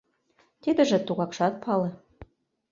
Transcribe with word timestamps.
Тидыже 0.61 0.97
тугакшат 1.07 1.53
пале. 1.63 1.89